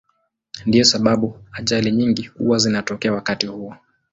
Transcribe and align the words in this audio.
Ndiyo 0.65 0.83
sababu 0.83 1.39
ajali 1.51 1.91
nyingi 1.91 2.23
huwa 2.27 2.57
zinatokea 2.57 3.13
wakati 3.13 3.47
huo. 3.47 3.77